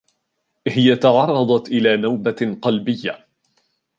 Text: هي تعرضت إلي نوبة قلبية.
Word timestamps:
هي 0.67 0.95
تعرضت 0.95 1.67
إلي 1.67 1.97
نوبة 1.97 2.59
قلبية. 2.61 3.27